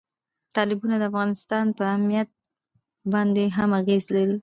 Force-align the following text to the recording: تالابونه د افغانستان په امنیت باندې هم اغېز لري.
تالابونه 0.53 0.95
د 0.97 1.03
افغانستان 1.11 1.65
په 1.77 1.83
امنیت 1.95 2.29
باندې 3.13 3.43
هم 3.57 3.69
اغېز 3.79 4.05
لري. 4.15 4.37